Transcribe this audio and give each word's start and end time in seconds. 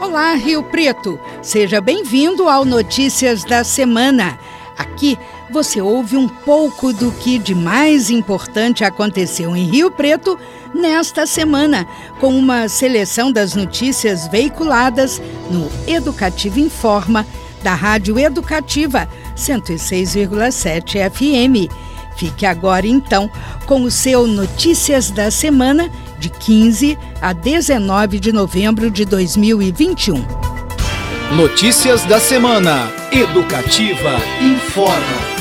Olá, 0.00 0.32
Rio 0.34 0.62
Preto. 0.62 1.18
Seja 1.42 1.80
bem-vindo 1.80 2.48
ao 2.48 2.64
Notícias 2.64 3.42
da 3.42 3.64
Semana. 3.64 4.38
Aqui 4.78 5.18
você 5.50 5.80
ouve 5.80 6.16
um 6.16 6.28
pouco 6.28 6.92
do 6.92 7.10
que 7.10 7.36
de 7.36 7.52
mais 7.52 8.08
importante 8.08 8.84
aconteceu 8.84 9.56
em 9.56 9.64
Rio 9.64 9.90
Preto 9.90 10.38
nesta 10.72 11.26
semana, 11.26 11.84
com 12.20 12.28
uma 12.28 12.68
seleção 12.68 13.32
das 13.32 13.54
notícias 13.54 14.28
veiculadas 14.28 15.20
no 15.50 15.68
Educativo 15.92 16.60
Informa 16.60 17.26
da 17.60 17.74
Rádio 17.74 18.20
Educativa 18.20 19.08
106,7 19.36 21.10
FM. 21.10 21.72
Fique 22.16 22.46
agora 22.46 22.86
então 22.86 23.28
com 23.66 23.82
o 23.82 23.90
seu 23.90 24.28
Notícias 24.28 25.10
da 25.10 25.28
Semana 25.28 25.90
de 26.18 26.30
15 26.30 26.98
a 27.20 27.32
19 27.32 28.18
de 28.18 28.32
novembro 28.32 28.90
de 28.90 29.04
2021. 29.04 30.16
Notícias 31.36 32.04
da 32.04 32.18
semana. 32.18 32.90
Educativa 33.12 34.16
informa. 34.40 35.38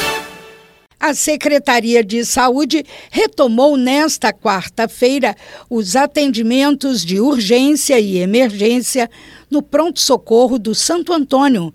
A 0.99 1.13
Secretaria 1.13 2.03
de 2.03 2.25
Saúde 2.25 2.83
retomou 3.09 3.77
nesta 3.77 4.33
quarta-feira 4.33 5.35
os 5.69 5.95
atendimentos 5.95 7.05
de 7.05 7.19
urgência 7.19 7.99
e 7.99 8.17
emergência 8.17 9.09
no 9.49 9.61
pronto-socorro 9.61 10.59
do 10.59 10.75
Santo 10.75 11.13
Antônio. 11.13 11.73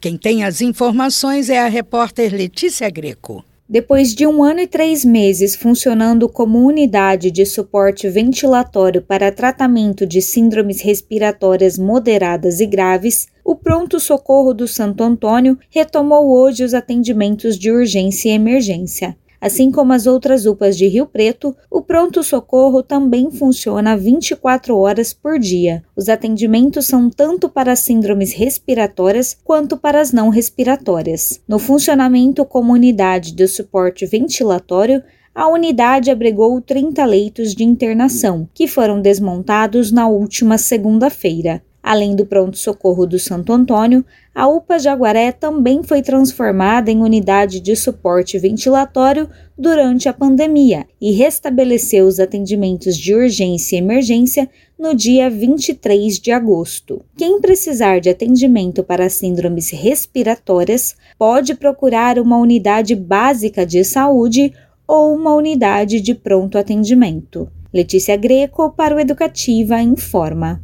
Quem 0.00 0.16
tem 0.16 0.44
as 0.44 0.60
informações 0.60 1.48
é 1.48 1.58
a 1.58 1.68
repórter 1.68 2.32
Letícia 2.32 2.90
Greco. 2.90 3.44
Depois 3.66 4.14
de 4.14 4.26
um 4.26 4.42
ano 4.42 4.60
e 4.60 4.66
três 4.66 5.06
meses 5.06 5.54
funcionando 5.54 6.28
como 6.28 6.58
unidade 6.58 7.30
de 7.30 7.46
suporte 7.46 8.06
ventilatório 8.10 9.00
para 9.00 9.32
tratamento 9.32 10.06
de 10.06 10.20
síndromes 10.20 10.82
respiratórias 10.82 11.78
moderadas 11.78 12.60
e 12.60 12.66
graves, 12.66 13.26
o 13.42 13.56
Pronto 13.56 13.98
Socorro 13.98 14.52
do 14.52 14.68
Santo 14.68 15.02
Antônio 15.02 15.58
retomou 15.70 16.30
hoje 16.30 16.62
os 16.62 16.74
atendimentos 16.74 17.58
de 17.58 17.70
urgência 17.70 18.28
e 18.28 18.32
emergência. 18.32 19.16
Assim 19.44 19.70
como 19.70 19.92
as 19.92 20.06
outras 20.06 20.46
UPAs 20.46 20.74
de 20.74 20.86
Rio 20.86 21.04
Preto, 21.04 21.54
o 21.70 21.82
pronto-socorro 21.82 22.82
também 22.82 23.30
funciona 23.30 23.94
24 23.94 24.74
horas 24.74 25.12
por 25.12 25.38
dia. 25.38 25.84
Os 25.94 26.08
atendimentos 26.08 26.86
são 26.86 27.10
tanto 27.10 27.46
para 27.46 27.76
síndromes 27.76 28.32
respiratórias 28.32 29.36
quanto 29.44 29.76
para 29.76 30.00
as 30.00 30.14
não 30.14 30.30
respiratórias. 30.30 31.42
No 31.46 31.58
funcionamento 31.58 32.42
como 32.46 32.72
unidade 32.72 33.32
de 33.32 33.46
suporte 33.46 34.06
ventilatório, 34.06 35.02
a 35.34 35.46
unidade 35.46 36.10
abrigou 36.10 36.58
30 36.62 37.04
leitos 37.04 37.54
de 37.54 37.64
internação, 37.64 38.48
que 38.54 38.66
foram 38.66 39.02
desmontados 39.02 39.92
na 39.92 40.08
última 40.08 40.56
segunda-feira. 40.56 41.62
Além 41.84 42.16
do 42.16 42.24
pronto-socorro 42.24 43.04
do 43.04 43.18
Santo 43.18 43.52
Antônio, 43.52 44.02
a 44.34 44.48
UPA 44.48 44.78
Jaguaré 44.78 45.30
também 45.32 45.82
foi 45.82 46.00
transformada 46.00 46.90
em 46.90 47.02
unidade 47.02 47.60
de 47.60 47.76
suporte 47.76 48.38
ventilatório 48.38 49.28
durante 49.56 50.08
a 50.08 50.12
pandemia 50.14 50.86
e 50.98 51.12
restabeleceu 51.12 52.06
os 52.06 52.18
atendimentos 52.18 52.96
de 52.96 53.14
urgência 53.14 53.76
e 53.76 53.80
emergência 53.80 54.48
no 54.78 54.94
dia 54.94 55.28
23 55.28 56.18
de 56.18 56.32
agosto. 56.32 57.04
Quem 57.18 57.38
precisar 57.38 58.00
de 58.00 58.08
atendimento 58.08 58.82
para 58.82 59.10
síndromes 59.10 59.68
respiratórias 59.68 60.96
pode 61.18 61.54
procurar 61.54 62.18
uma 62.18 62.38
unidade 62.38 62.96
básica 62.96 63.66
de 63.66 63.84
saúde 63.84 64.54
ou 64.88 65.14
uma 65.14 65.34
unidade 65.34 66.00
de 66.00 66.14
pronto 66.14 66.56
atendimento. 66.56 67.46
Letícia 67.70 68.16
Greco 68.16 68.70
para 68.70 68.96
o 68.96 69.00
Educativa 69.00 69.82
Informa. 69.82 70.62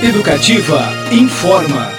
Educativa 0.00 0.78
informa. 1.10 1.90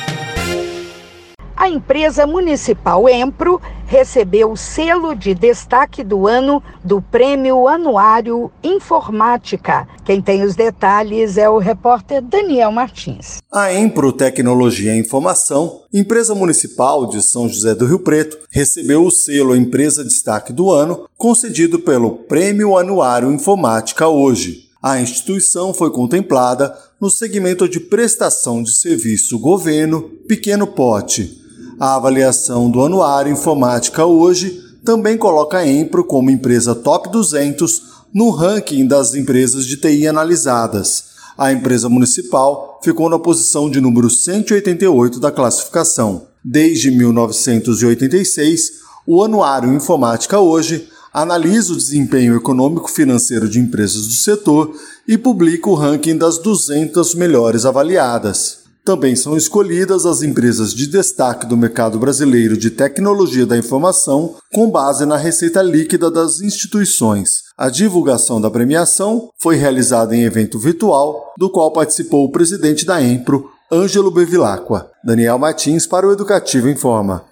A 1.53 1.67
empresa 1.67 2.25
municipal 2.25 3.09
Empro 3.09 3.61
recebeu 3.85 4.53
o 4.53 4.55
selo 4.55 5.13
de 5.13 5.33
destaque 5.33 6.01
do 6.01 6.25
ano 6.25 6.63
do 6.81 7.01
Prêmio 7.01 7.67
Anuário 7.67 8.49
Informática. 8.63 9.85
Quem 10.05 10.21
tem 10.21 10.43
os 10.43 10.55
detalhes 10.55 11.37
é 11.37 11.49
o 11.49 11.57
repórter 11.57 12.21
Daniel 12.21 12.71
Martins. 12.71 13.39
A 13.51 13.73
Empro 13.73 14.13
Tecnologia 14.13 14.95
e 14.95 14.99
Informação, 14.99 15.81
empresa 15.93 16.33
municipal 16.33 17.05
de 17.05 17.21
São 17.21 17.49
José 17.49 17.75
do 17.75 17.85
Rio 17.85 17.99
Preto, 17.99 18.37
recebeu 18.49 19.03
o 19.03 19.11
selo 19.11 19.53
Empresa 19.53 20.05
Destaque 20.05 20.53
do 20.53 20.71
Ano, 20.71 21.05
concedido 21.17 21.79
pelo 21.79 22.11
Prêmio 22.11 22.77
Anuário 22.77 23.29
Informática 23.29 24.07
hoje. 24.07 24.69
A 24.81 25.01
instituição 25.01 25.73
foi 25.73 25.91
contemplada 25.91 26.73
no 26.99 27.09
segmento 27.09 27.67
de 27.67 27.79
prestação 27.79 28.61
de 28.61 28.71
serviço 28.71 29.39
governo 29.39 30.01
pequeno 30.27 30.67
pote. 30.67 31.39
A 31.79 31.95
avaliação 31.95 32.69
do 32.69 32.81
Anuário 32.83 33.31
Informática 33.31 34.05
hoje 34.05 34.61
também 34.83 35.17
coloca 35.17 35.59
a 35.59 35.67
Empro 35.67 36.03
como 36.03 36.29
empresa 36.29 36.75
top 36.75 37.09
200 37.09 37.83
no 38.13 38.29
ranking 38.31 38.85
das 38.85 39.15
empresas 39.15 39.65
de 39.65 39.77
TI 39.77 40.07
analisadas. 40.07 41.05
A 41.37 41.53
empresa 41.53 41.87
municipal 41.87 42.81
ficou 42.83 43.09
na 43.09 43.17
posição 43.17 43.69
de 43.69 43.79
número 43.79 44.09
188 44.09 45.21
da 45.21 45.31
classificação. 45.31 46.27
Desde 46.43 46.91
1986, 46.91 48.71
o 49.07 49.23
Anuário 49.23 49.73
Informática 49.73 50.37
hoje 50.39 50.89
analisa 51.13 51.73
o 51.73 51.77
desempenho 51.77 52.35
econômico-financeiro 52.35 53.49
de 53.49 53.59
empresas 53.59 54.07
do 54.07 54.13
setor 54.13 54.73
e 55.07 55.17
publica 55.17 55.69
o 55.69 55.75
ranking 55.75 56.17
das 56.17 56.37
200 56.37 57.15
melhores 57.15 57.65
avaliadas. 57.65 58.59
Também 58.89 59.15
são 59.15 59.37
escolhidas 59.37 60.05
as 60.05 60.23
empresas 60.23 60.73
de 60.73 60.87
destaque 60.87 61.45
do 61.45 61.55
mercado 61.55 61.99
brasileiro 61.99 62.57
de 62.57 62.71
tecnologia 62.71 63.45
da 63.45 63.57
informação 63.57 64.35
com 64.51 64.69
base 64.69 65.05
na 65.05 65.15
receita 65.15 65.61
líquida 65.61 66.09
das 66.09 66.41
instituições. 66.41 67.43
A 67.57 67.69
divulgação 67.69 68.41
da 68.41 68.49
premiação 68.49 69.29
foi 69.37 69.57
realizada 69.57 70.15
em 70.15 70.23
evento 70.23 70.57
virtual, 70.57 71.33
do 71.37 71.51
qual 71.51 71.71
participou 71.71 72.25
o 72.25 72.31
presidente 72.31 72.85
da 72.85 72.99
Empro, 72.99 73.51
Ângelo 73.71 74.09
Bevilacqua. 74.09 74.89
Daniel 75.03 75.37
Martins 75.37 75.85
para 75.85 76.07
o 76.07 76.11
Educativo 76.11 76.67
Informa. 76.67 77.28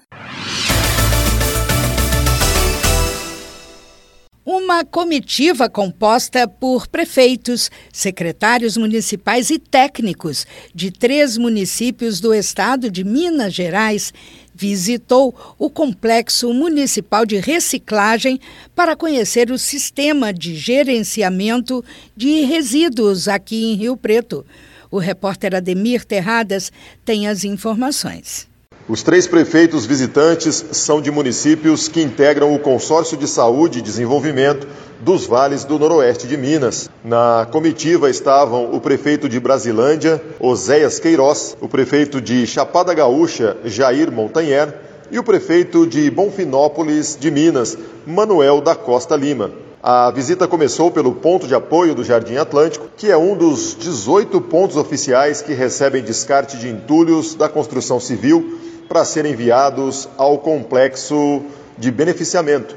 Uma 4.49 4.85
comitiva 4.85 5.69
composta 5.69 6.47
por 6.47 6.87
prefeitos, 6.87 7.69
secretários 7.91 8.77
municipais 8.77 9.49
e 9.49 9.59
técnicos 9.59 10.47
de 10.73 10.89
três 10.89 11.35
municípios 11.35 12.21
do 12.21 12.33
estado 12.33 12.89
de 12.89 13.03
Minas 13.03 13.53
Gerais 13.53 14.13
visitou 14.55 15.35
o 15.59 15.69
Complexo 15.69 16.53
Municipal 16.53 17.25
de 17.25 17.35
Reciclagem 17.35 18.39
para 18.73 18.95
conhecer 18.95 19.51
o 19.51 19.57
sistema 19.57 20.31
de 20.31 20.55
gerenciamento 20.55 21.83
de 22.15 22.45
resíduos 22.45 23.27
aqui 23.27 23.65
em 23.65 23.75
Rio 23.75 23.97
Preto. 23.97 24.45
O 24.89 24.97
repórter 24.97 25.55
Ademir 25.55 26.05
Terradas 26.05 26.71
tem 27.03 27.27
as 27.27 27.43
informações. 27.43 28.47
Os 28.89 29.03
três 29.03 29.27
prefeitos 29.27 29.85
visitantes 29.85 30.63
são 30.71 31.01
de 31.01 31.11
municípios 31.11 31.89
que 31.89 32.01
integram 32.01 32.55
o 32.55 32.59
Consórcio 32.59 33.17
de 33.17 33.27
Saúde 33.27 33.79
e 33.79 33.81
Desenvolvimento 33.81 34.65
dos 35.01 35.25
Vales 35.25 35.65
do 35.65 35.77
Noroeste 35.77 36.25
de 36.25 36.37
Minas. 36.37 36.89
Na 37.03 37.45
comitiva 37.51 38.09
estavam 38.09 38.73
o 38.73 38.79
prefeito 38.79 39.27
de 39.27 39.41
Brasilândia, 39.41 40.23
Oséias 40.39 40.99
Queiroz, 40.99 41.57
o 41.59 41.67
prefeito 41.67 42.21
de 42.21 42.47
Chapada 42.47 42.93
Gaúcha, 42.93 43.57
Jair 43.65 44.09
Montanher, 44.09 44.73
e 45.11 45.19
o 45.19 45.23
prefeito 45.23 45.85
de 45.85 46.09
Bonfinópolis 46.09 47.17
de 47.19 47.29
Minas, 47.29 47.77
Manuel 48.05 48.61
da 48.61 48.73
Costa 48.73 49.17
Lima. 49.17 49.51
A 49.83 50.11
visita 50.11 50.47
começou 50.47 50.91
pelo 50.91 51.13
ponto 51.13 51.45
de 51.45 51.53
apoio 51.53 51.93
do 51.93 52.05
Jardim 52.05 52.37
Atlântico, 52.37 52.87
que 52.95 53.11
é 53.11 53.17
um 53.17 53.35
dos 53.35 53.75
18 53.77 54.39
pontos 54.41 54.77
oficiais 54.77 55.41
que 55.41 55.53
recebem 55.53 56.01
descarte 56.01 56.57
de 56.57 56.69
entulhos 56.69 57.35
da 57.35 57.49
construção 57.49 57.99
civil 57.99 58.57
para 58.87 59.05
serem 59.05 59.33
enviados 59.33 60.07
ao 60.17 60.37
complexo 60.37 61.43
de 61.77 61.91
beneficiamento. 61.91 62.75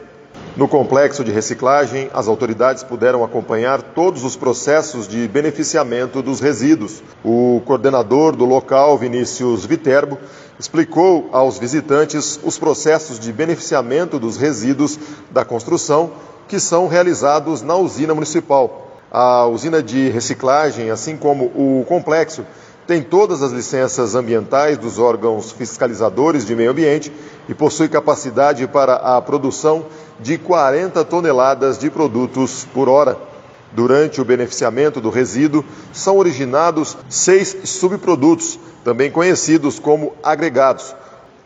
No 0.56 0.66
complexo 0.66 1.22
de 1.22 1.30
reciclagem, 1.30 2.10
as 2.12 2.26
autoridades 2.26 2.82
puderam 2.82 3.22
acompanhar 3.24 3.80
todos 3.80 4.24
os 4.24 4.36
processos 4.36 5.06
de 5.06 5.28
beneficiamento 5.28 6.20
dos 6.20 6.40
resíduos. 6.40 7.02
O 7.24 7.62
coordenador 7.64 8.34
do 8.34 8.44
local, 8.44 8.98
Vinícius 8.98 9.64
Viterbo, 9.64 10.18
explicou 10.58 11.28
aos 11.32 11.58
visitantes 11.58 12.38
os 12.42 12.58
processos 12.58 13.18
de 13.18 13.32
beneficiamento 13.32 14.18
dos 14.18 14.36
resíduos 14.36 14.98
da 15.30 15.44
construção 15.44 16.10
que 16.48 16.58
são 16.58 16.88
realizados 16.88 17.62
na 17.62 17.76
usina 17.76 18.12
municipal. 18.12 18.88
A 19.10 19.46
usina 19.46 19.82
de 19.82 20.10
reciclagem, 20.10 20.90
assim 20.90 21.16
como 21.16 21.46
o 21.46 21.84
complexo, 21.88 22.44
tem 22.90 23.02
todas 23.04 23.40
as 23.40 23.52
licenças 23.52 24.16
ambientais 24.16 24.76
dos 24.76 24.98
órgãos 24.98 25.52
fiscalizadores 25.52 26.44
de 26.44 26.56
meio 26.56 26.72
ambiente 26.72 27.12
e 27.48 27.54
possui 27.54 27.88
capacidade 27.88 28.66
para 28.66 28.96
a 28.96 29.22
produção 29.22 29.86
de 30.18 30.36
40 30.36 31.04
toneladas 31.04 31.78
de 31.78 31.88
produtos 31.88 32.66
por 32.74 32.88
hora. 32.88 33.16
Durante 33.70 34.20
o 34.20 34.24
beneficiamento 34.24 35.00
do 35.00 35.08
resíduo, 35.08 35.64
são 35.92 36.16
originados 36.16 36.96
seis 37.08 37.58
subprodutos, 37.62 38.58
também 38.82 39.08
conhecidos 39.08 39.78
como 39.78 40.12
agregados. 40.20 40.92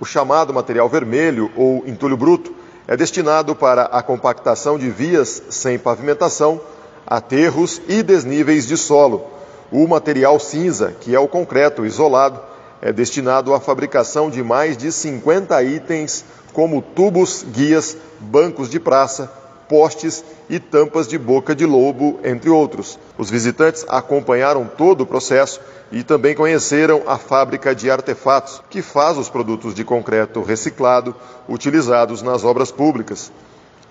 O 0.01 0.07
chamado 0.07 0.55
material 0.55 0.89
vermelho 0.89 1.51
ou 1.55 1.85
entulho 1.87 2.17
bruto 2.17 2.55
é 2.89 2.97
destinado 2.97 3.55
para 3.55 3.83
a 3.83 4.03
compactação 4.03 4.79
de 4.79 4.89
vias 4.89 5.43
sem 5.51 5.79
pavimentação, 5.79 6.59
aterros 7.07 7.83
e 7.87 8.03
desníveis 8.03 8.67
de 8.67 8.79
solo. 8.79 9.34
O 9.77 9.89
material 9.89 10.39
cinza, 10.39 10.95
que 11.01 11.17
é 11.17 11.19
o 11.19 11.27
concreto 11.27 11.85
isolado, 11.85 12.41
é 12.81 12.93
destinado 12.93 13.53
à 13.53 13.59
fabricação 13.59 14.31
de 14.31 14.41
mais 14.41 14.77
de 14.77 14.93
50 14.93 15.61
itens, 15.65 16.25
como 16.53 16.81
tubos, 16.81 17.43
guias, 17.43 17.97
bancos 18.21 18.71
de 18.71 18.79
praça, 18.79 19.29
postes 19.69 20.25
e 20.49 20.61
tampas 20.61 21.09
de 21.09 21.19
boca 21.19 21.57
de 21.57 21.67
lobo, 21.67 22.21
entre 22.23 22.51
outros. 22.51 22.97
Os 23.19 23.29
visitantes 23.29 23.85
acompanharam 23.89 24.65
todo 24.65 25.01
o 25.01 25.07
processo 25.07 25.61
e 25.91 26.05
também 26.05 26.37
conheceram 26.37 27.03
a 27.05 27.19
fábrica 27.19 27.75
de 27.75 27.91
artefatos, 27.91 28.63
que 28.71 28.81
faz 28.81 29.19
os 29.19 29.29
produtos 29.29 29.75
de 29.75 29.83
concreto 29.83 30.41
reciclado 30.41 31.17
utilizados 31.49 32.23
nas 32.23 32.45
obras 32.45 32.71
públicas. 32.71 33.33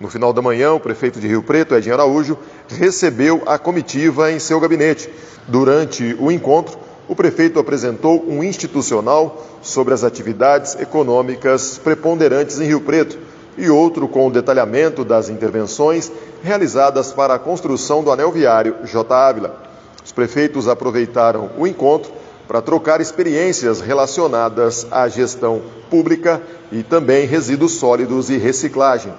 No 0.00 0.08
final 0.08 0.32
da 0.32 0.42
manhã, 0.42 0.72
o 0.72 0.80
prefeito 0.80 1.20
de 1.20 1.28
Rio 1.28 1.42
Preto, 1.42 1.74
Edinho 1.74 1.94
Araújo, 1.94 2.36
recebeu 2.68 3.42
a 3.46 3.58
comitiva 3.58 4.32
em 4.32 4.40
seu 4.40 4.58
gabinete. 4.58 5.08
Durante 5.46 6.16
o 6.18 6.32
encontro, 6.32 6.78
o 7.06 7.14
prefeito 7.14 7.58
apresentou 7.58 8.24
um 8.26 8.42
institucional 8.42 9.46
sobre 9.62 9.94
as 9.94 10.02
atividades 10.02 10.74
econômicas 10.80 11.78
preponderantes 11.78 12.60
em 12.60 12.66
Rio 12.66 12.80
Preto 12.80 13.18
e 13.56 13.70
outro 13.70 14.08
com 14.08 14.26
o 14.26 14.30
detalhamento 14.32 15.04
das 15.04 15.28
intervenções 15.28 16.10
realizadas 16.42 17.12
para 17.12 17.34
a 17.34 17.38
construção 17.38 18.02
do 18.02 18.10
anel 18.10 18.32
viário 18.32 18.76
J. 18.84 19.14
Ávila. 19.14 19.62
Os 20.04 20.12
prefeitos 20.12 20.66
aproveitaram 20.66 21.50
o 21.56 21.66
encontro 21.66 22.10
para 22.48 22.60
trocar 22.60 23.00
experiências 23.00 23.80
relacionadas 23.80 24.86
à 24.90 25.08
gestão 25.08 25.62
pública 25.88 26.42
e 26.72 26.82
também 26.82 27.26
resíduos 27.26 27.72
sólidos 27.72 28.28
e 28.28 28.36
reciclagem. 28.36 29.14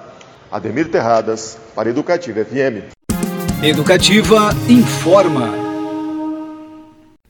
Ademir 0.56 0.90
Terradas, 0.90 1.58
para 1.74 1.90
Educativa 1.90 2.42
FM. 2.42 2.88
Educativa 3.62 4.48
informa. 4.70 5.52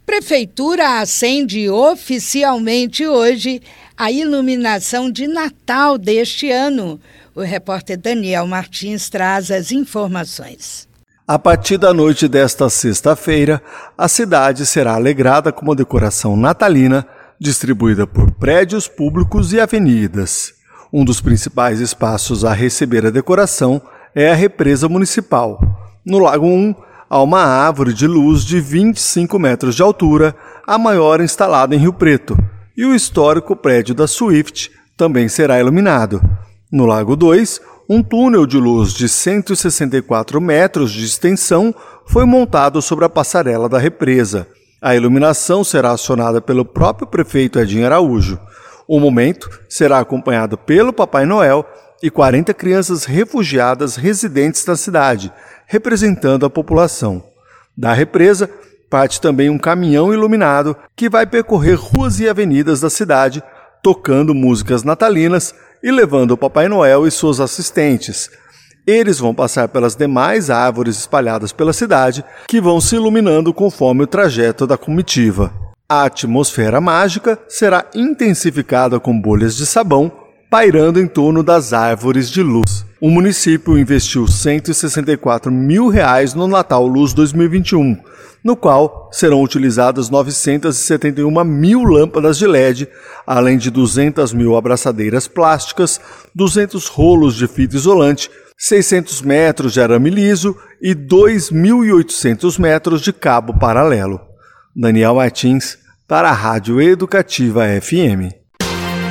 Prefeitura 0.06 1.00
acende 1.00 1.68
oficialmente 1.68 3.04
hoje 3.04 3.60
a 3.96 4.12
iluminação 4.12 5.10
de 5.10 5.26
Natal 5.26 5.98
deste 5.98 6.52
ano. 6.52 7.00
O 7.34 7.40
repórter 7.40 7.98
Daniel 7.98 8.46
Martins 8.46 9.10
traz 9.10 9.50
as 9.50 9.72
informações. 9.72 10.86
A 11.26 11.36
partir 11.36 11.78
da 11.78 11.92
noite 11.92 12.28
desta 12.28 12.70
sexta-feira, 12.70 13.60
a 13.98 14.06
cidade 14.06 14.64
será 14.64 14.94
alegrada 14.94 15.50
com 15.50 15.62
uma 15.62 15.74
decoração 15.74 16.36
natalina 16.36 17.04
distribuída 17.40 18.06
por 18.06 18.30
prédios 18.30 18.86
públicos 18.86 19.52
e 19.52 19.58
avenidas. 19.58 20.55
Um 20.92 21.04
dos 21.04 21.20
principais 21.20 21.80
espaços 21.80 22.44
a 22.44 22.52
receber 22.52 23.04
a 23.06 23.10
decoração 23.10 23.82
é 24.14 24.30
a 24.30 24.34
represa 24.34 24.88
municipal. 24.88 25.60
No 26.04 26.18
Lago 26.18 26.46
1, 26.46 26.74
há 27.10 27.22
uma 27.22 27.42
árvore 27.42 27.92
de 27.92 28.06
luz 28.06 28.44
de 28.44 28.60
25 28.60 29.38
metros 29.38 29.74
de 29.74 29.82
altura, 29.82 30.34
a 30.66 30.78
maior 30.78 31.20
instalada 31.20 31.74
em 31.74 31.78
Rio 31.78 31.92
Preto, 31.92 32.36
e 32.76 32.84
o 32.84 32.94
histórico 32.94 33.56
prédio 33.56 33.94
da 33.94 34.06
Swift 34.06 34.70
também 34.96 35.28
será 35.28 35.58
iluminado. 35.58 36.22
No 36.70 36.86
Lago 36.86 37.16
2, 37.16 37.60
um 37.88 38.02
túnel 38.02 38.46
de 38.46 38.58
luz 38.58 38.92
de 38.92 39.08
164 39.08 40.40
metros 40.40 40.92
de 40.92 41.04
extensão 41.04 41.74
foi 42.06 42.24
montado 42.24 42.80
sobre 42.80 43.04
a 43.04 43.08
passarela 43.08 43.68
da 43.68 43.78
represa. 43.78 44.46
A 44.80 44.94
iluminação 44.94 45.64
será 45.64 45.92
acionada 45.92 46.40
pelo 46.40 46.64
próprio 46.64 47.06
prefeito 47.06 47.58
Edinho 47.58 47.86
Araújo. 47.86 48.38
O 48.88 49.00
momento 49.00 49.50
será 49.68 49.98
acompanhado 49.98 50.56
pelo 50.56 50.92
Papai 50.92 51.26
Noel 51.26 51.66
e 52.02 52.10
40 52.10 52.54
crianças 52.54 53.04
refugiadas 53.04 53.96
residentes 53.96 54.64
da 54.64 54.76
cidade, 54.76 55.32
representando 55.66 56.46
a 56.46 56.50
população. 56.50 57.24
Da 57.76 57.92
represa, 57.92 58.48
parte 58.88 59.20
também 59.20 59.50
um 59.50 59.58
caminhão 59.58 60.12
iluminado 60.12 60.76
que 60.94 61.08
vai 61.08 61.26
percorrer 61.26 61.74
ruas 61.74 62.20
e 62.20 62.28
avenidas 62.28 62.80
da 62.80 62.88
cidade, 62.88 63.42
tocando 63.82 64.34
músicas 64.34 64.84
natalinas 64.84 65.54
e 65.82 65.90
levando 65.90 66.32
o 66.32 66.36
Papai 66.36 66.68
Noel 66.68 67.06
e 67.06 67.10
suas 67.10 67.40
assistentes. 67.40 68.30
Eles 68.86 69.18
vão 69.18 69.34
passar 69.34 69.68
pelas 69.68 69.96
demais 69.96 70.48
árvores 70.48 70.96
espalhadas 70.96 71.52
pela 71.52 71.72
cidade, 71.72 72.24
que 72.46 72.60
vão 72.60 72.80
se 72.80 72.94
iluminando 72.94 73.52
conforme 73.52 74.04
o 74.04 74.06
trajeto 74.06 74.64
da 74.64 74.78
comitiva. 74.78 75.65
A 75.88 76.02
atmosfera 76.04 76.80
mágica 76.80 77.38
será 77.48 77.86
intensificada 77.94 78.98
com 78.98 79.18
bolhas 79.20 79.54
de 79.56 79.64
sabão 79.64 80.10
pairando 80.50 81.00
em 81.00 81.06
torno 81.06 81.44
das 81.44 81.72
árvores 81.72 82.28
de 82.28 82.42
luz. 82.42 82.84
O 83.00 83.08
município 83.08 83.78
investiu 83.78 84.26
164 84.26 85.52
mil 85.52 85.88
reais 85.88 86.34
no 86.34 86.48
Natal 86.48 86.84
Luz 86.86 87.12
2021, 87.12 87.98
no 88.42 88.56
qual 88.56 89.08
serão 89.12 89.42
utilizadas 89.42 90.10
971 90.10 91.44
mil 91.44 91.84
lâmpadas 91.84 92.36
de 92.36 92.48
LED, 92.48 92.88
além 93.24 93.56
de 93.56 93.70
200 93.70 94.32
mil 94.32 94.56
abraçadeiras 94.56 95.28
plásticas, 95.28 96.00
200 96.34 96.88
rolos 96.88 97.36
de 97.36 97.46
fita 97.46 97.76
isolante, 97.76 98.28
600 98.58 99.22
metros 99.22 99.72
de 99.72 99.80
arame 99.80 100.10
liso 100.10 100.56
e 100.82 100.96
2.800 100.96 102.58
metros 102.58 103.02
de 103.02 103.12
cabo 103.12 103.56
paralelo. 103.56 104.20
Daniel 104.78 105.14
Martins, 105.14 105.78
para 106.06 106.28
a 106.28 106.34
Rádio 106.34 106.82
Educativa 106.82 107.64
FM. 107.80 108.28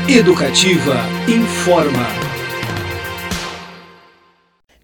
Educativa 0.08 0.94
informa. 1.28 2.06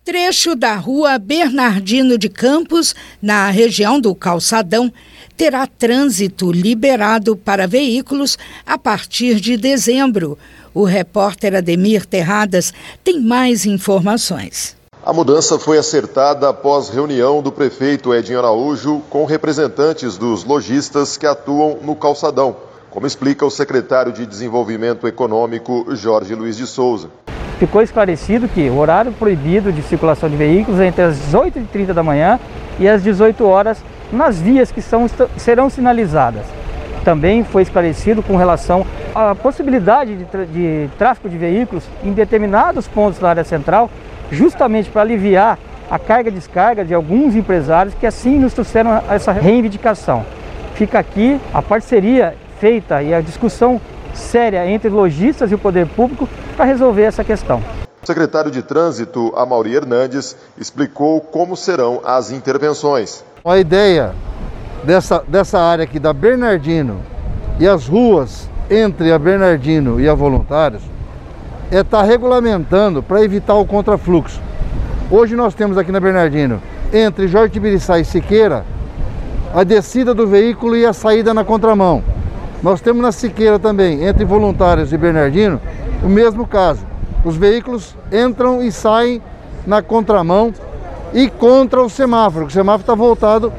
Trecho 0.03 0.55
da 0.55 0.73
rua 0.73 1.19
Bernardino 1.19 2.17
de 2.17 2.27
Campos, 2.27 2.95
na 3.21 3.51
região 3.51 4.01
do 4.01 4.15
Calçadão, 4.15 4.91
terá 5.37 5.67
trânsito 5.67 6.51
liberado 6.51 7.37
para 7.37 7.67
veículos 7.67 8.35
a 8.65 8.75
partir 8.75 9.39
de 9.39 9.57
dezembro. 9.57 10.35
O 10.73 10.83
repórter 10.83 11.53
Ademir 11.55 12.07
Terradas 12.07 12.73
tem 13.03 13.21
mais 13.21 13.67
informações. 13.67 14.80
A 15.03 15.11
mudança 15.11 15.57
foi 15.57 15.79
acertada 15.79 16.47
após 16.47 16.89
reunião 16.89 17.41
do 17.41 17.51
prefeito 17.51 18.13
Edinho 18.13 18.37
Araújo 18.37 19.01
com 19.09 19.25
representantes 19.25 20.17
dos 20.17 20.43
lojistas 20.43 21.17
que 21.17 21.25
atuam 21.25 21.79
no 21.81 21.95
calçadão, 21.95 22.55
como 22.89 23.07
explica 23.07 23.45
o 23.45 23.49
secretário 23.49 24.11
de 24.11 24.27
Desenvolvimento 24.27 25.07
Econômico 25.07 25.85
Jorge 25.95 26.35
Luiz 26.35 26.55
de 26.55 26.67
Souza 26.67 27.09
ficou 27.61 27.83
esclarecido 27.83 28.47
que 28.47 28.67
o 28.71 28.77
horário 28.79 29.11
proibido 29.11 29.71
de 29.71 29.83
circulação 29.83 30.27
de 30.27 30.35
veículos 30.35 30.79
é 30.79 30.87
entre 30.87 31.03
as 31.03 31.15
18h30 31.31 31.93
da 31.93 32.01
manhã 32.01 32.39
e 32.79 32.89
as 32.89 33.03
18 33.03 33.45
horas 33.45 33.77
nas 34.11 34.41
vias 34.41 34.71
que 34.71 34.81
são, 34.81 35.05
serão 35.37 35.69
sinalizadas. 35.69 36.43
Também 37.05 37.43
foi 37.43 37.61
esclarecido 37.61 38.23
com 38.23 38.35
relação 38.35 38.83
à 39.13 39.35
possibilidade 39.35 40.15
de, 40.15 40.25
de 40.47 40.89
tráfego 40.97 41.29
de 41.29 41.37
veículos 41.37 41.83
em 42.03 42.11
determinados 42.11 42.87
pontos 42.87 43.19
da 43.19 43.29
área 43.29 43.43
central, 43.43 43.91
justamente 44.31 44.89
para 44.89 45.01
aliviar 45.01 45.59
a 45.89 45.99
carga 45.99 46.29
e 46.29 46.33
descarga 46.33 46.85
de 46.85 46.93
alguns 46.93 47.35
empresários 47.35 47.93
que 47.93 48.07
assim 48.07 48.39
nos 48.39 48.53
trouxeram 48.53 49.03
essa 49.09 49.31
reivindicação. 49.31 50.25
Fica 50.73 50.97
aqui 50.99 51.39
a 51.53 51.61
parceria 51.61 52.35
feita 52.59 53.03
e 53.03 53.13
a 53.13 53.19
discussão 53.19 53.79
séria 54.13 54.65
entre 54.65 54.89
lojistas 54.89 55.51
e 55.51 55.55
o 55.55 55.59
poder 55.59 55.85
público 55.87 56.27
para 56.55 56.65
resolver 56.65 57.03
essa 57.03 57.23
questão. 57.23 57.61
O 58.01 58.07
secretário 58.07 58.49
de 58.49 58.61
Trânsito, 58.63 59.33
Amauri 59.35 59.75
Hernandes, 59.75 60.35
explicou 60.57 61.21
como 61.21 61.55
serão 61.55 62.01
as 62.03 62.31
intervenções. 62.31 63.23
A 63.43 63.57
ideia 63.57 64.15
dessa, 64.83 65.23
dessa 65.27 65.59
área 65.59 65.83
aqui 65.83 65.99
da 65.99 66.13
Bernardino 66.13 67.01
e 67.59 67.67
as 67.67 67.87
ruas 67.87 68.49
entre 68.69 69.11
a 69.11 69.19
Bernardino 69.19 69.99
e 69.99 70.07
a 70.07 70.13
Voluntários 70.13 70.81
é 71.71 71.79
estar 71.79 71.99
tá 71.99 72.03
regulamentando 72.03 73.01
para 73.01 73.23
evitar 73.23 73.55
o 73.55 73.65
contrafluxo. 73.65 74.41
Hoje 75.09 75.37
nós 75.37 75.55
temos 75.55 75.77
aqui 75.77 75.91
na 75.91 76.01
Bernardino, 76.01 76.61
entre 76.91 77.29
Jorge 77.29 77.53
Tibiriçá 77.53 77.97
e 77.97 78.03
Siqueira, 78.03 78.65
a 79.53 79.63
descida 79.63 80.13
do 80.13 80.27
veículo 80.27 80.75
e 80.75 80.85
a 80.85 80.91
saída 80.91 81.33
na 81.33 81.45
contramão. 81.45 82.03
Nós 82.61 82.81
temos 82.81 83.01
na 83.01 83.13
Siqueira 83.13 83.57
também, 83.57 84.03
entre 84.03 84.25
Voluntários 84.25 84.91
e 84.91 84.97
Bernardino, 84.97 85.61
o 86.03 86.09
mesmo 86.09 86.45
caso. 86.45 86.85
Os 87.23 87.37
veículos 87.37 87.95
entram 88.11 88.61
e 88.61 88.71
saem 88.71 89.21
na 89.65 89.81
contramão 89.81 90.53
e 91.13 91.29
contra 91.29 91.81
o 91.81 91.89
semáforo. 91.89 92.47
O 92.47 92.49
semáforo 92.49 92.81
está 92.81 92.95
voltado 92.95 93.53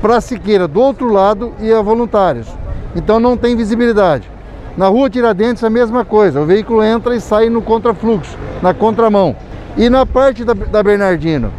para 0.00 0.16
a 0.16 0.20
Siqueira, 0.20 0.66
do 0.66 0.80
outro 0.80 1.12
lado, 1.12 1.52
e 1.60 1.70
a 1.70 1.82
Voluntários. 1.82 2.48
Então 2.96 3.20
não 3.20 3.36
tem 3.36 3.54
visibilidade. 3.54 4.30
Na 4.80 4.88
rua 4.88 5.10
Tiradentes 5.10 5.62
a 5.62 5.68
mesma 5.68 6.06
coisa, 6.06 6.40
o 6.40 6.46
veículo 6.46 6.82
entra 6.82 7.14
e 7.14 7.20
sai 7.20 7.50
no 7.50 7.60
contrafluxo, 7.60 8.34
na 8.62 8.72
contramão. 8.72 9.36
E 9.76 9.90
na 9.90 10.06
parte 10.06 10.42
da, 10.42 10.54
da 10.54 10.82
Bernardino, 10.82 11.52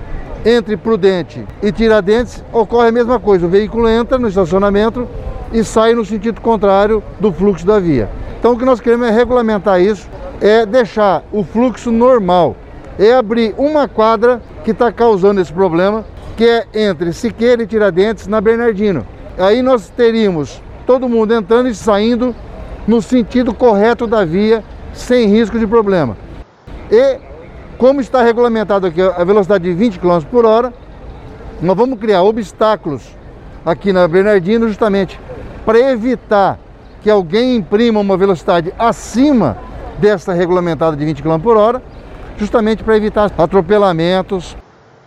Entre 0.44 0.76
Prudente 0.76 1.46
e 1.62 1.72
Tiradentes 1.72 2.44
ocorre 2.52 2.88
a 2.88 2.92
mesma 2.92 3.20
coisa. 3.20 3.46
O 3.46 3.50
veículo 3.50 3.88
entra 3.88 4.18
no 4.18 4.28
estacionamento 4.28 5.08
e 5.54 5.64
sai 5.64 5.94
no 5.94 6.04
sentido 6.04 6.42
contrário 6.42 7.04
do 7.20 7.32
fluxo 7.32 7.64
da 7.64 7.78
via. 7.78 8.10
Então 8.40 8.54
o 8.54 8.58
que 8.58 8.66
nós 8.66 8.80
queremos 8.80 9.08
é 9.08 9.12
regulamentar 9.12 9.80
isso, 9.80 10.10
é 10.42 10.66
deixar 10.66 11.24
o 11.32 11.44
fluxo 11.44 11.92
normal, 11.92 12.56
é 12.98 13.14
abrir 13.14 13.54
uma 13.56 13.88
quadra 13.88 14.42
que 14.64 14.72
está 14.72 14.92
causando 14.92 15.40
esse 15.40 15.54
problema, 15.54 16.04
que 16.36 16.44
é 16.44 16.66
entre 16.74 17.14
Siqueira 17.14 17.62
e 17.62 17.68
Tiradentes 17.68 18.26
na 18.26 18.42
Bernardino. 18.42 19.06
Aí 19.38 19.62
nós 19.62 19.90
teríamos 19.90 20.60
todo 20.88 21.08
mundo 21.08 21.36
entrando 21.36 21.70
e 21.70 21.76
saindo 21.76 22.36
no 22.92 23.02
sentido 23.02 23.54
correto 23.54 24.06
da 24.06 24.26
via, 24.26 24.62
sem 24.94 25.26
risco 25.30 25.58
de 25.58 25.66
problema. 25.66 26.18
E 26.92 27.20
como 27.78 28.02
está 28.02 28.22
regulamentado 28.22 28.86
aqui 28.86 29.02
a 29.02 29.24
velocidade 29.24 29.64
de 29.64 29.74
20 29.74 29.98
km 29.98 30.20
por 30.30 30.46
hora, 30.46 30.74
nós 31.62 31.78
vamos 31.78 31.98
criar 31.98 32.22
obstáculos 32.22 33.02
aqui 33.66 33.94
na 33.94 34.06
Bernardino 34.10 34.68
justamente 34.68 35.18
para 35.66 35.80
evitar 35.80 36.60
que 37.02 37.10
alguém 37.10 37.56
imprima 37.56 38.02
uma 38.02 38.18
velocidade 38.18 38.74
acima 38.78 39.58
dessa 39.98 40.34
regulamentada 40.34 40.94
de 40.98 41.06
20 41.06 41.24
km 41.24 41.40
por 41.40 41.56
hora, 41.56 41.82
justamente 42.38 42.84
para 42.84 42.98
evitar 42.98 43.32
atropelamentos. 43.38 44.58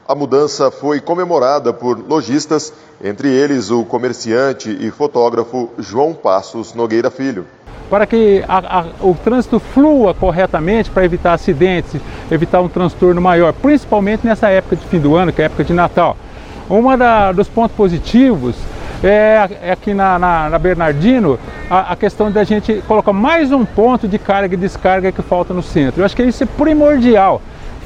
A 0.09 0.15
mudança 0.15 0.71
foi 0.71 1.03
comemorada 1.03 1.71
por 1.71 1.99
lojistas, 1.99 2.73
entre 3.03 3.29
eles 3.29 3.71
o 3.71 3.85
comerciante 3.85 4.71
e 4.71 4.91
fotógrafo 4.91 5.69
João 5.79 6.15
Passos 6.15 6.73
Nogueira 6.73 7.11
Filho. 7.11 7.45
Para 7.91 8.07
que 8.07 8.43
a, 8.49 8.81
a, 8.81 8.85
o 9.01 9.15
trânsito 9.15 9.61
flua 9.61 10.15
corretamente, 10.15 10.91
para 10.91 11.05
evitar 11.05 11.35
acidentes, 11.35 12.01
evitar 12.31 12.61
um 12.61 12.69
transtorno 12.69 13.21
maior, 13.21 13.53
principalmente 13.53 14.27
nessa 14.27 14.49
época 14.49 14.77
de 14.77 14.87
fim 14.87 14.99
do 14.99 15.15
ano, 15.15 15.33
que 15.33 15.41
é 15.41 15.45
a 15.45 15.47
época 15.47 15.65
de 15.65 15.73
Natal. 15.73 16.17
Um 16.69 16.83
dos 17.35 17.47
pontos 17.47 17.77
positivos 17.77 18.57
é, 19.03 19.49
é 19.63 19.73
aqui 19.73 19.93
na, 19.93 20.19
na, 20.19 20.49
na 20.49 20.59
Bernardino 20.59 21.39
a, 21.69 21.93
a, 21.93 21.97
questão 21.97 22.31
da 22.31 22.43
gente 22.43 22.83
colocar 22.89 23.13
mais 23.13 23.53
um 23.53 23.65
ponto 23.65 24.09
de 24.09 24.19
carga 24.19 24.55
e 24.55 24.57
descarga 24.57 25.13
que 25.13 25.21
falta 25.21 25.53
no 25.53 25.63
centro. 25.63 26.01
Eu 26.01 26.07
acho 26.07 26.17
que 26.17 26.23
isso 26.23 26.43
é 26.43 26.47
primordial. 26.47 27.43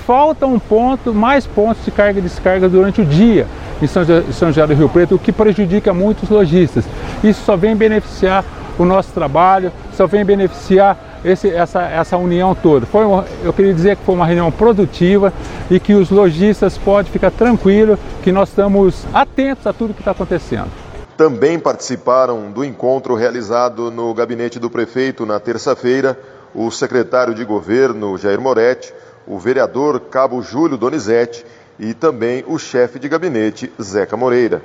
Falta 0.07 0.47
um 0.47 0.59
ponto, 0.59 1.13
mais 1.13 1.47
pontos 1.47 1.85
de 1.85 1.91
carga 1.91 2.19
e 2.19 2.23
descarga 2.23 2.69
durante 2.69 3.01
o 3.01 3.05
dia 3.05 3.47
em 3.83 3.87
São, 3.87 4.05
São 4.33 4.49
José 4.49 4.67
do 4.67 4.75
Rio 4.75 4.89
Preto, 4.89 5.17
o 5.17 5.19
que 5.19 5.33
prejudica 5.33 5.93
muitos 5.93 6.29
lojistas. 6.29 6.85
Isso 7.23 7.45
só 7.45 7.57
vem 7.57 7.77
beneficiar 7.77 8.45
o 8.79 8.85
nosso 8.85 9.13
trabalho, 9.13 9.73
só 9.95 10.07
vem 10.07 10.25
beneficiar 10.25 10.97
esse, 11.25 11.49
essa, 11.51 11.83
essa 11.83 12.17
união 12.17 12.55
toda. 12.55 12.87
Foi 12.87 13.05
eu 13.43 13.53
queria 13.53 13.75
dizer 13.75 13.97
que 13.97 14.05
foi 14.05 14.15
uma 14.15 14.27
reunião 14.27 14.51
produtiva 14.51 15.33
e 15.71 15.81
que 15.81 15.95
os 15.95 16.11
lojistas 16.11 16.79
podem 16.79 17.11
ficar 17.11 17.31
tranquilos 17.31 17.99
que 18.23 18.33
nós 18.33 18.49
estamos 18.49 19.07
atentos 19.13 19.67
a 19.67 19.73
tudo 19.73 19.95
que 19.95 20.01
está 20.01 20.13
acontecendo. 20.13 20.69
Também 21.17 21.59
participaram 21.59 22.53
do 22.53 22.65
encontro 22.65 23.15
realizado 23.15 23.91
no 23.91 24.15
gabinete 24.15 24.59
do 24.59 24.71
prefeito 24.71 25.27
na 25.27 25.41
terça-feira 25.41 26.17
o 26.55 26.71
secretário 26.71 27.35
de 27.35 27.45
governo 27.45 28.17
Jair 28.17 28.41
Moretti, 28.41 28.93
o 29.27 29.39
vereador 29.39 30.01
Cabo 30.01 30.41
Júlio 30.43 30.77
Donizete 30.77 31.45
e 31.79 31.93
também 31.93 32.45
o 32.47 32.59
chefe 32.59 32.99
de 32.99 33.09
gabinete 33.09 33.73
Zeca 33.81 34.17
Moreira. 34.17 34.63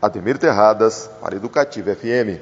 Ademir 0.00 0.36
Terradas, 0.38 1.08
para 1.20 1.36
Educativa 1.36 1.94
FM. 1.94 2.40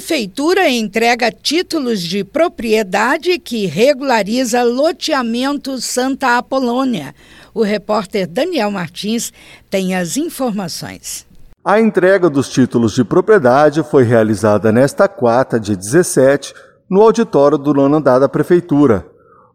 Prefeitura 0.00 0.66
entrega 0.66 1.30
títulos 1.30 2.00
de 2.00 2.24
propriedade 2.24 3.38
que 3.38 3.66
regulariza 3.66 4.62
loteamento 4.62 5.78
Santa 5.78 6.38
Apolônia. 6.38 7.14
O 7.52 7.62
repórter 7.62 8.26
Daniel 8.26 8.70
Martins 8.70 9.30
tem 9.68 9.94
as 9.94 10.16
informações. 10.16 11.26
A 11.62 11.78
entrega 11.78 12.30
dos 12.30 12.48
títulos 12.48 12.94
de 12.94 13.04
propriedade 13.04 13.82
foi 13.82 14.02
realizada 14.02 14.72
nesta 14.72 15.06
quarta, 15.06 15.60
dia 15.60 15.76
17, 15.76 16.54
no 16.88 17.02
auditório 17.02 17.58
do 17.58 17.74
nono 17.74 17.96
andar 17.96 18.18
da 18.18 18.28
Prefeitura. 18.28 19.06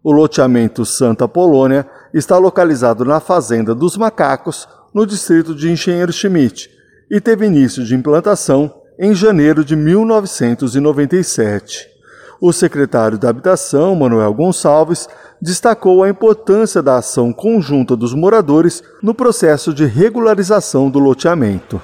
O 0.04 0.12
loteamento 0.12 0.86
Santa 0.86 1.28
Polônia 1.28 1.90
está 2.14 2.38
localizado 2.38 3.04
na 3.04 3.20
Fazenda 3.20 3.74
dos 3.74 3.98
Macacos, 3.98 4.68
no 4.94 5.08
distrito 5.08 5.56
de 5.56 5.72
Engenheiro 5.72 6.14
Schmidt, 6.14 6.70
e 7.10 7.20
teve 7.20 7.48
início 7.48 7.84
de 7.84 7.96
implantação 7.96 8.85
em 8.98 9.14
janeiro 9.14 9.66
de 9.66 9.76
1997. 9.76 11.94
O 12.42 12.52
secretário 12.52 13.18
da 13.18 13.30
Habitação, 13.30 13.96
Manuel 13.96 14.34
Gonçalves, 14.34 15.08
destacou 15.42 16.04
a 16.04 16.10
importância 16.10 16.82
da 16.82 16.98
ação 16.98 17.34
conjunta 17.34 17.96
dos 17.96 18.14
moradores 18.14 18.84
no 19.02 19.14
processo 19.14 19.74
de 19.74 19.86
regularização 19.86 20.90
do 20.90 21.00
loteamento. 21.00 21.82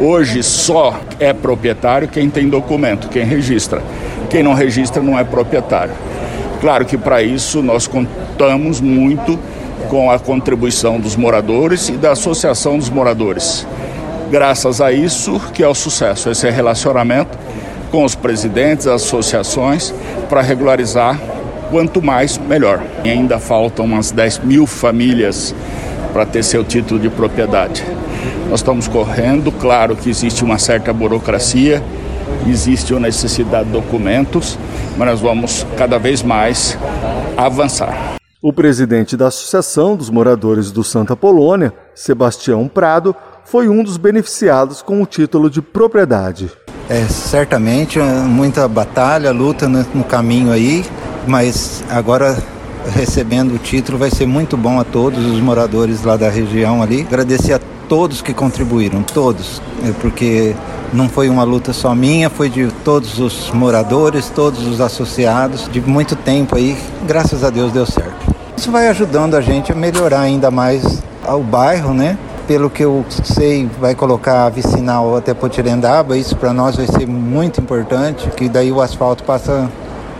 Hoje 0.00 0.42
só 0.42 0.98
é 1.18 1.32
proprietário 1.32 2.08
quem 2.08 2.28
tem 2.28 2.48
documento, 2.48 3.08
quem 3.08 3.24
registra. 3.24 3.82
Quem 4.28 4.42
não 4.42 4.54
registra 4.54 5.02
não 5.02 5.18
é 5.18 5.24
proprietário. 5.24 5.94
Claro 6.60 6.84
que 6.84 6.98
para 6.98 7.22
isso 7.22 7.62
nós 7.62 7.86
contamos 7.86 8.80
muito 8.80 9.38
com 9.88 10.10
a 10.10 10.18
contribuição 10.18 10.98
dos 10.98 11.14
moradores 11.14 11.88
e 11.88 11.92
da 11.92 12.12
Associação 12.12 12.78
dos 12.78 12.90
Moradores. 12.90 13.66
Graças 14.30 14.80
a 14.80 14.92
isso 14.92 15.38
que 15.52 15.62
é 15.62 15.68
o 15.68 15.74
sucesso, 15.74 16.30
esse 16.30 16.48
relacionamento 16.50 17.36
com 17.90 18.04
os 18.04 18.14
presidentes, 18.14 18.86
as 18.86 19.02
associações, 19.02 19.94
para 20.28 20.40
regularizar 20.40 21.20
quanto 21.70 22.02
mais, 22.02 22.38
melhor. 22.38 22.82
E 23.04 23.10
ainda 23.10 23.38
faltam 23.38 23.84
umas 23.84 24.10
10 24.10 24.40
mil 24.40 24.66
famílias 24.66 25.54
para 26.12 26.26
ter 26.26 26.42
seu 26.42 26.64
título 26.64 26.98
de 26.98 27.08
propriedade. 27.08 27.84
Nós 28.48 28.60
estamos 28.60 28.88
correndo, 28.88 29.52
claro 29.52 29.96
que 29.96 30.10
existe 30.10 30.44
uma 30.44 30.58
certa 30.58 30.92
burocracia, 30.92 31.82
existe 32.48 32.92
uma 32.92 33.00
necessidade 33.00 33.66
de 33.66 33.72
documentos, 33.72 34.58
mas 34.96 35.08
nós 35.08 35.20
vamos 35.20 35.66
cada 35.76 35.98
vez 35.98 36.22
mais 36.22 36.78
avançar. 37.36 38.16
O 38.42 38.52
presidente 38.52 39.16
da 39.16 39.28
Associação 39.28 39.96
dos 39.96 40.10
Moradores 40.10 40.70
do 40.70 40.84
Santa 40.84 41.16
Polônia, 41.16 41.72
Sebastião 41.94 42.68
Prado, 42.68 43.16
foi 43.44 43.68
um 43.68 43.82
dos 43.82 43.96
beneficiados 43.96 44.82
com 44.82 45.02
o 45.02 45.06
título 45.06 45.48
de 45.48 45.62
propriedade. 45.62 46.50
É 46.88 47.02
certamente 47.04 47.98
muita 47.98 48.66
batalha, 48.68 49.30
luta 49.32 49.68
no, 49.68 49.86
no 49.94 50.04
caminho 50.04 50.52
aí, 50.52 50.84
mas 51.26 51.82
agora 51.88 52.36
recebendo 52.92 53.54
o 53.54 53.58
título 53.58 53.96
vai 53.96 54.10
ser 54.10 54.26
muito 54.26 54.56
bom 54.56 54.78
a 54.78 54.84
todos 54.84 55.24
os 55.24 55.40
moradores 55.40 56.02
lá 56.02 56.16
da 56.16 56.28
região 56.28 56.82
ali. 56.82 57.02
Agradecer 57.02 57.54
a 57.54 57.60
todos 57.88 58.20
que 58.20 58.34
contribuíram, 58.34 59.02
todos, 59.02 59.60
é 59.86 59.92
porque 60.00 60.54
não 60.92 61.08
foi 61.08 61.28
uma 61.28 61.44
luta 61.44 61.72
só 61.72 61.94
minha, 61.94 62.30
foi 62.30 62.48
de 62.48 62.68
todos 62.84 63.18
os 63.18 63.50
moradores, 63.50 64.30
todos 64.30 64.66
os 64.66 64.80
associados, 64.80 65.68
de 65.70 65.80
muito 65.80 66.16
tempo 66.16 66.56
aí, 66.56 66.76
graças 67.06 67.44
a 67.44 67.50
Deus 67.50 67.72
deu 67.72 67.86
certo. 67.86 68.34
Isso 68.56 68.70
vai 68.70 68.88
ajudando 68.88 69.34
a 69.34 69.40
gente 69.40 69.72
a 69.72 69.74
melhorar 69.74 70.20
ainda 70.20 70.50
mais 70.50 71.02
o 71.26 71.40
bairro, 71.40 71.92
né? 71.92 72.16
Pelo 72.46 72.68
que 72.68 72.84
eu 72.84 73.04
sei, 73.24 73.66
vai 73.80 73.94
colocar 73.94 74.44
a 74.44 74.50
vicinal 74.50 75.16
até 75.16 75.32
Potirendaba, 75.32 76.16
isso 76.16 76.36
para 76.36 76.52
nós 76.52 76.76
vai 76.76 76.86
ser 76.86 77.06
muito 77.06 77.60
importante, 77.60 78.28
que 78.30 78.48
daí 78.48 78.70
o 78.70 78.82
asfalto 78.82 79.24
passa 79.24 79.70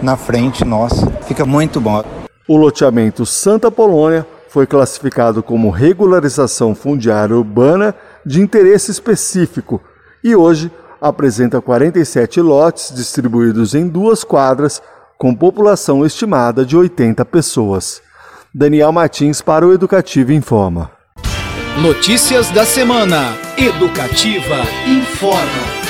na 0.02 0.16
frente 0.16 0.64
nossa. 0.64 1.06
Fica 1.26 1.44
muito 1.44 1.80
bom. 1.80 2.02
O 2.48 2.56
loteamento 2.56 3.26
Santa 3.26 3.70
Polônia 3.70 4.26
foi 4.48 4.66
classificado 4.66 5.42
como 5.42 5.68
regularização 5.68 6.74
fundiária 6.74 7.36
urbana 7.36 7.94
de 8.24 8.40
interesse 8.40 8.90
específico 8.90 9.80
e 10.22 10.34
hoje 10.34 10.70
apresenta 11.00 11.60
47 11.60 12.40
lotes 12.40 12.94
distribuídos 12.94 13.74
em 13.74 13.86
duas 13.86 14.24
quadras, 14.24 14.80
com 15.18 15.34
população 15.34 16.06
estimada 16.06 16.64
de 16.64 16.76
80 16.76 17.22
pessoas. 17.26 18.00
Daniel 18.54 18.92
Martins 18.92 19.42
para 19.42 19.66
o 19.66 19.72
Educativo 19.72 20.32
Informa. 20.32 20.90
Notícias 21.76 22.50
da 22.50 22.64
semana. 22.64 23.36
Educativa 23.58 24.62
informa. 24.86 25.83